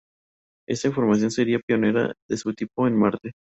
Esta 0.67 0.87
información 0.87 1.29
sería 1.29 1.59
pionera 1.63 2.11
de 2.27 2.35
su 2.37 2.55
tipo 2.55 2.87
en 2.87 2.97
Marte. 2.97 3.33